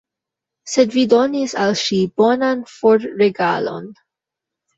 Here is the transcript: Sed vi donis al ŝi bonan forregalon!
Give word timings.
Sed 0.75 0.95
vi 0.95 1.03
donis 1.11 1.53
al 1.65 1.75
ŝi 1.81 1.99
bonan 2.23 2.65
forregalon! 2.73 3.87